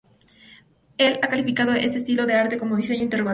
[0.97, 3.29] Él ha calificado este estilo de arte como Diseño Interrogativo.